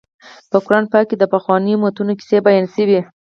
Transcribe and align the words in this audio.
په 0.51 0.57
قران 0.65 0.85
پاک 0.91 1.05
کې 1.09 1.15
د 1.19 1.23
پخوانیو 1.33 1.75
امتونو 1.79 2.11
کیسې 2.19 2.37
بیان 2.45 2.65
شوي. 2.75 2.99